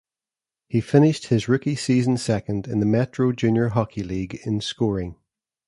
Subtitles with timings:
[0.67, 5.15] He finished his rookie season second in the Metro Junior Hockey League in scoring.